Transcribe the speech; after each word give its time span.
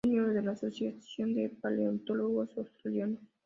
Es 0.03 0.09
miembro 0.09 0.33
de 0.33 0.41
la 0.41 0.53
Asociación 0.53 1.35
de 1.35 1.49
Paleontólogos 1.61 2.57
Australianos. 2.57 3.19